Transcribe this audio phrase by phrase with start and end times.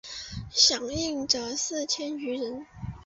[0.49, 2.65] 响应者四千余人。